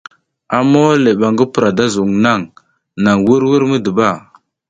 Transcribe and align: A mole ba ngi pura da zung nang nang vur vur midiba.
A 0.57 0.59
mole 0.71 1.11
ba 1.19 1.27
ngi 1.31 1.45
pura 1.53 1.69
da 1.77 1.85
zung 1.93 2.13
nang 2.23 2.43
nang 3.03 3.19
vur 3.25 3.41
vur 3.49 3.63
midiba. 3.69 4.09